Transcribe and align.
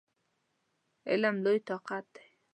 علم 1.09 1.35
لوی 1.43 1.59
طاقت 1.69 2.05
دی! 2.15 2.27